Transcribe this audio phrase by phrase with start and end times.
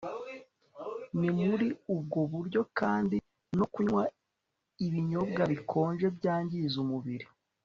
[1.19, 3.15] ni muri ubwo buryo kandi
[3.57, 4.03] no kunywa
[4.85, 7.25] ibinyobwa bikonje byangiza umubiri